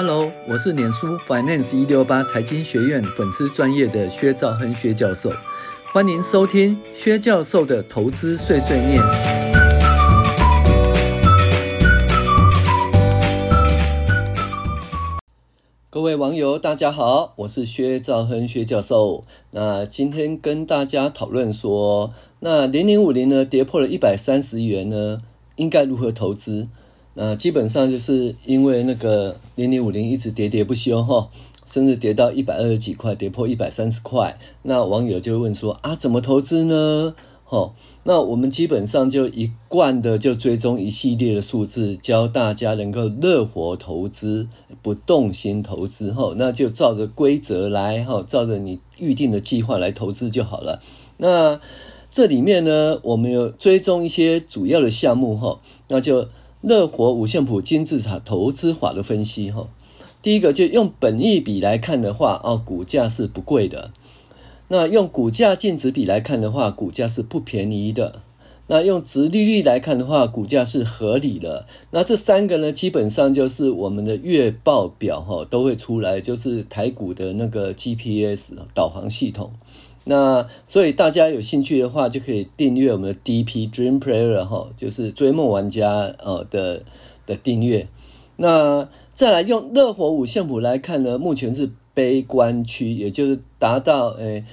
[0.00, 5.28] Hello，我是脸书 Finance 一六八财经学院粉丝专业的薛兆亨薛教授，
[5.92, 9.02] 欢迎收听薛教授的投资碎碎念。
[15.90, 19.24] 各位网友，大家好，我是薛兆亨薛教授。
[19.50, 25.22] 那今天跟大家讨论说，那零零五零呢跌破了一百三十元呢，
[25.56, 26.68] 应该如何投资？
[27.20, 31.28] 那基本上就是因为那个零零五零一直跌跌不休哈，
[31.66, 34.38] 甚至跌到一百二十几块，跌破一百三十块。
[34.62, 37.16] 那网友就问说啊，怎么投资呢？
[37.44, 44.46] 哈，那我们基本上就一贯的就追踪一系列的数字，教大家能够乐活投资，
[44.80, 46.32] 不动心投资哈。
[46.36, 50.80] 那就照着规则来哈，照着你预定的计划来投资就好了。
[51.16, 51.60] 那
[52.12, 56.28] 这里面呢，我们有追踪一些主要的项目哈，那就。
[56.60, 59.68] 乐活五线谱金字塔投资法的分析，哈，
[60.20, 63.90] 第一个就用本益比来看的话，哦，股价是不贵的；
[64.66, 68.20] 那用股价净值比来看的话，股价是不便宜的；
[68.66, 71.64] 那用殖利率来看的话，股价是合理的。
[71.92, 79.52] 那这三个呢，基本上就是我们的月报表，哈，都会出来，就是台股的那个 GPS 导航系统。
[80.08, 86.82] 那所以大家有兴趣的话，就可以订阅我们的第一批 Dream Player 哈，就是追梦玩家呃的
[87.26, 87.86] 的订阅。
[88.36, 94.44] 那再来用热火五线谱来看呢，目前是悲观区，也就是达到诶。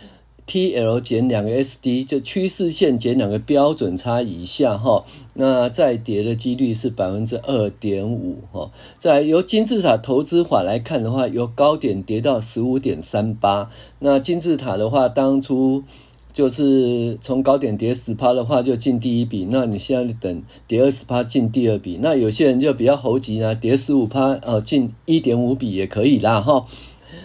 [0.48, 8.70] T L 减两个 S D 就趋势线减两个标准差以下哈，那再跌的几率是百分之二点五哈。
[9.00, 13.72] 再由金字塔投资法来看的话，由高点跌到十五点三八。
[14.00, 15.84] 那金字塔的话，当初
[16.32, 21.98] 就是从高点跌十趴的话就进第一笔，那你现在等跌二十趴进第二笔。
[22.02, 26.68] 那有些人就比较猴急呢，跌十五趴呃进一点五笔也可以啦哈。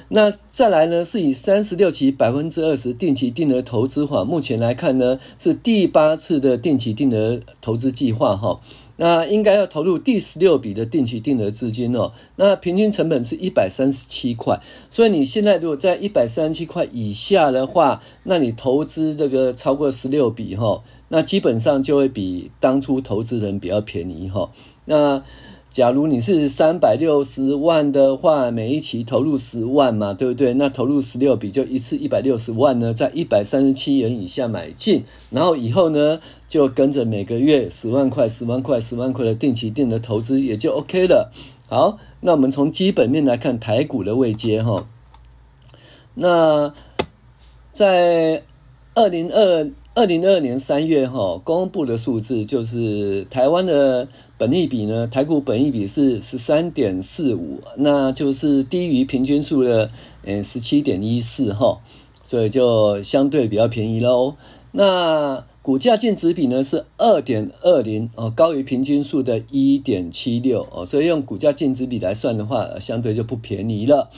[0.09, 8.61] 那再来呢，是以三十六期百分之二十定期定额投资法，目前来看呢，是第八次的定期定额投资计划哈。
[8.97, 12.12] 那应该要投入第十六笔的定期定额资金哦。
[12.37, 24.50] 那平均成本是一百三十七块，所以你现在如果在一百三十七块以下的话，那你投资这个超过十六笔哈，那基本上就会比当初投资人比较便宜哈。
[24.84, 25.23] 那
[25.70, 30.53] 假如你是三百六十万的话，每一期投入十万嘛，对不对？
[30.54, 41.31] 那投入十六笔就一次一百六十万呢，在一百三十七元以下买进，然后以后呢就跟着每个月十万块、十万块、十万块的定期定额投资也就 OK 了。
[41.69, 44.88] 好，那我们从基本面来看台股的位阶哈，
[46.14, 46.75] 那
[47.72, 48.42] 在
[48.94, 49.70] 二零二。
[49.93, 54.06] 二零二二年三月哈公布的数字就是台湾的
[54.39, 59.91] 本益比呢，台股本益比是十三点四五，那就是低于平均数的
[60.23, 61.81] 嗯十七点一四哈，
[62.23, 64.37] 所以就相对比较便宜喽。
[64.71, 74.09] 那股价净值比呢是二点二零哦，高于平均数的一点七六哦，所以用股价净值比来算的话，相对就不便宜了。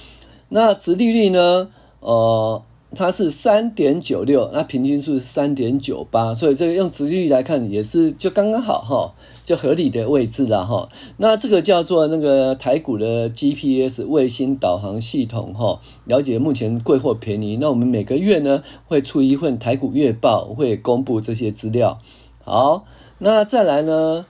[0.50, 1.70] 那殖利率呢？
[2.00, 2.62] 呃。
[2.94, 9.14] 它是三点九六，那平均数是三点九八，所以这个用直率来看也是就刚刚好哈，
[9.44, 10.88] 就合理的位置了哈。
[11.16, 17.56] 那这个叫做那个台股的 GPS 卫星导航系统哈，了解目前贵或便宜。
[17.58, 21.98] 那我们每个月呢会出一份台股月报，会公布这些资料。
[22.44, 22.84] 好，
[23.18, 24.26] 那再来呢？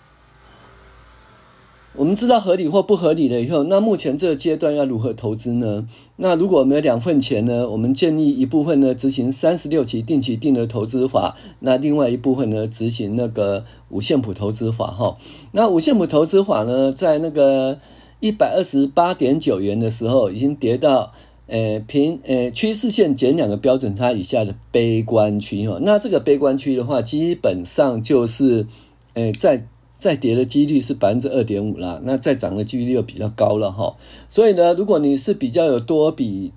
[1.95, 5.87] 我们知道合理或不合理了以后，那目前这个阶段要如何投资呢？
[6.17, 7.69] 那如果我们有两份钱呢？
[7.69, 15.19] 我们建议一部分呢执行三十六期定期定额投资法，那另外一部分呢执行那个五线谱投资法哈。
[15.53, 17.79] 那五线谱投资法呢，在那个
[18.21, 21.13] 一百二十八点九元的时候，已经跌到
[21.47, 25.79] 呃平呃趋势线减两个标准差以下的悲观区哈。
[25.83, 28.67] 那这个悲观区的话，基本上就是
[29.13, 29.67] 呃在。
[30.03, 33.95] 再跌的几率是百分之二点五啦，那再涨的几率又比较高了哈。
[34.29, 36.51] 所以呢，如果你是比较有多笔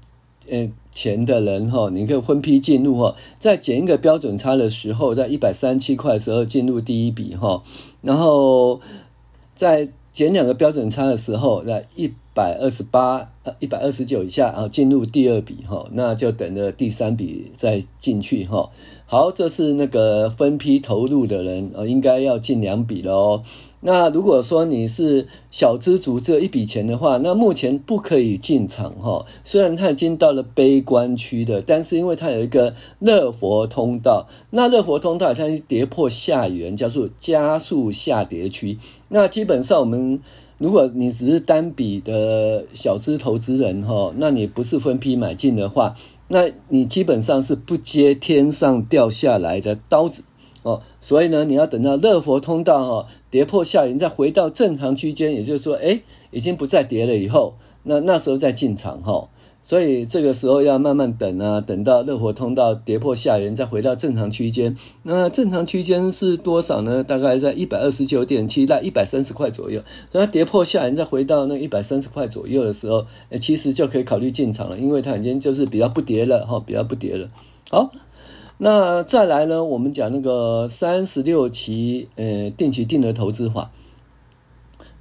[0.49, 7.61] 呃钱的人哈，你可以分批进入哈，在减一个标准差的时候，在一百三十七块的时候进入第一笔哈，
[8.01, 8.81] 然后
[9.53, 18.71] 在减两个标准差的时候，在一百二十八呃一百二十九以下啊进入第二笔哈，那就等着第三笔再进去哈。
[19.05, 23.43] 好，这是那个分批投入的人，呃，应该要进两笔喽。
[23.87, 29.27] 那如果说你是小资族，只有一笔钱的话，那目前不可以进场哈。
[29.43, 38.79] 虽然它已经到了悲观区的，但是因为它有一个乐活通道，那乐活通道它跌破下缘，叫做加速下跌区。
[39.09, 40.19] 那基本上我们
[40.57, 45.93] 如果你只是单笔的小资投资人哈，那你不是分批买进的话，
[46.29, 50.23] 那你基本上是不接天上掉下来的刀子
[50.65, 50.81] 哦。
[50.99, 56.01] 所以呢，你要等到乐活通道哈跌破下沿，再回到正常区间，也就是说，哎，
[56.31, 57.53] 已经不再跌了以后，
[57.83, 59.29] 那那时候再进场哈。
[59.67, 64.77] 所以这个时候要慢慢等啊，等到热活通道跌破下缘，再回到正常区间。
[65.01, 67.03] 那正常区间是多少呢？
[67.03, 69.81] 大概在一百二十九点七到一百三十块左右。
[70.11, 73.07] 所以它跌破下缘，再回到那一百三十块左右的时候，
[73.41, 77.27] 其实就可以考虑进场了，因为它已经就是比较不跌了哈，比较不跌了。
[77.71, 77.91] 好，
[78.57, 83.71] 那再来呢，我们讲那个三十六期呃定期定额投资法。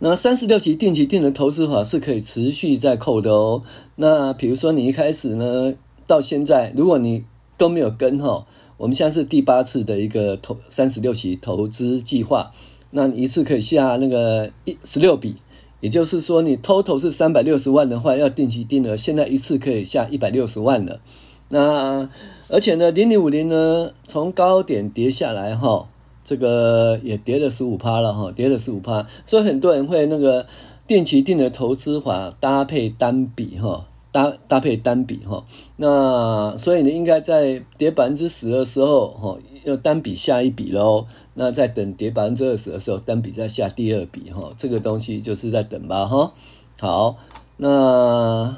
[0.00, 3.62] 那三十六期定期定额投资法是可以持续再扣的哦。
[3.94, 5.72] 那比如说你一开始呢，
[6.06, 7.24] 到现在如果你
[7.56, 8.44] 都没有跟哈，
[8.76, 12.50] 我们现在是第八次的一个投三十六期投资计划，
[12.90, 15.36] 那你一次可以下那个一十六笔，
[15.80, 21.00] 也就是说你 total 是三百六十万的话，要定期定额，现在一次可以下一百六十万了。
[21.48, 22.10] 那
[22.48, 25.88] 而且呢，零零五零呢，从高点跌下来哈。
[26.26, 30.46] 这个也跌了十五趴了哈，跌了十五趴，所以很多人会那个
[30.86, 35.44] 定期定的投资法搭配单笔哈，搭搭配单笔哈，
[35.76, 41.04] 那所以呢应该在跌百分之十的时候哈，要单笔下一笔喽，
[41.34, 46.32] 那在等跌百分之二十的时候，单笔再下第二笔哈，这个东西就是在等吧哈。
[46.80, 47.16] 好，
[47.58, 48.56] 那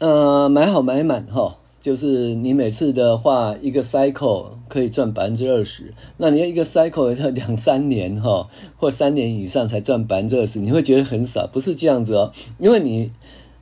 [0.00, 1.56] 呃买好买满哈。
[1.80, 12.30] 就是你每次的话，一个 cycle 可以赚百分之二十，那你要一个 cycle 要两三年哈，或三年以上才赚百分之二十，你会觉得很少，不是这样子哦。
[12.58, 13.10] 因为你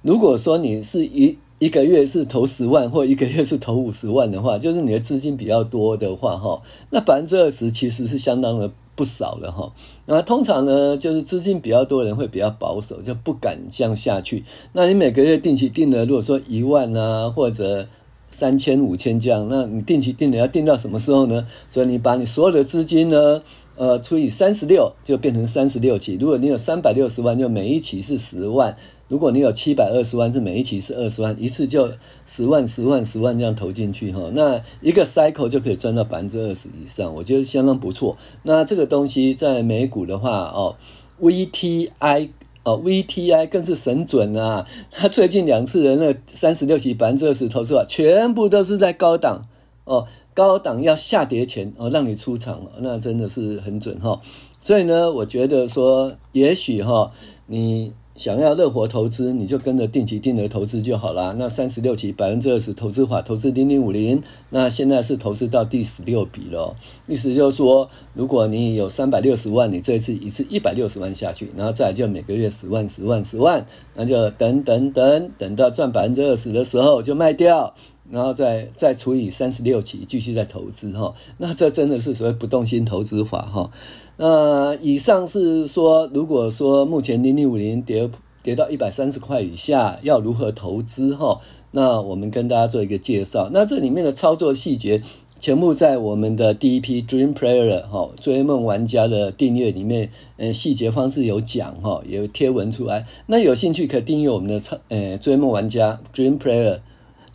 [0.02, 9.72] 如果说你是一一个月是投十万，或一个月是投五十万的话，就是你的资金比较多的话哈，那百分之二十其实是相当的不少了哈。
[10.06, 14.44] 那通常呢，就是资金比较多人会比较保守，就不敢这样下去。
[14.72, 17.86] 那你每个月定期定额，如果说一万啊，或者
[18.32, 21.46] 三千五千这样，那你定期定额要定到什么时候呢？
[21.70, 23.42] 所以你把你所有的资金呢，
[23.78, 26.18] 呃，除以三十六，就变成三十六期。
[26.20, 28.74] 如果你有三百六十万，就每一期是十万；
[29.06, 31.88] 如果你有七百二十万，是每一期是二十万，一次就
[32.26, 34.30] 十万、十万、十万这样投进去哈。
[34.34, 38.16] 那一个 cycle 就可以赚到百分之二十以上，我觉得相当不错。
[38.42, 40.76] 那这个东西在美股的话哦
[41.20, 42.30] ，VTI。
[42.64, 44.66] 哦，VTI 更是神准啊！
[44.90, 49.46] 他最近两次的那三十六期百分之二十投资啊，全部都是在高档
[49.88, 54.20] 哦，高档要下跌前哦，让你出场，那真的是很准哈。
[54.60, 57.10] 所以呢，我觉得说，也许哈，
[57.46, 57.92] 你。
[58.18, 61.36] 想要乐活投资，你就跟着定期定额投资就好了。
[61.38, 64.20] 那三十六期百分之二十投资法，投资零零五零，
[64.50, 66.74] 那现在是投资到第十六笔了。
[67.06, 73.64] 意思就是说，如果你有三百六十万，你这次一次一百六十万下去，然后再来就每个月十万、十万、十万，
[73.94, 77.72] 那就等等等，等到赚百分之二十的时候就卖掉。
[78.10, 81.14] 然后再再除以三十六期，继续再投资哈。
[81.36, 83.70] 那这真的是所谓不动心投资法哈。
[84.16, 88.10] 那以上是说，如果说目前零零五零跌
[88.42, 91.40] 跌到一百三十块以下，要如何投资哈？
[91.72, 93.50] 那我们跟大家做一个介绍。
[93.52, 95.02] 那这里面的操作细节，
[95.38, 103.06] 全部在我们的第一批 Dream Player 哈追梦玩家的订阅里面，呃，细节方式有讲哈，有贴文出来。
[103.26, 106.80] 那有兴趣可以订阅我们的超呃追梦玩家 Dream Player。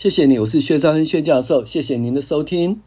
[0.04, 2.82] 谢谢你，我是薛兆恩薛教授，谢谢您的收听。